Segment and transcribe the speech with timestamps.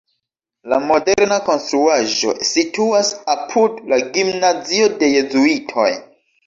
[0.71, 5.91] La moderna konstruaĵo situas apud la gimnazio de jezuitoj.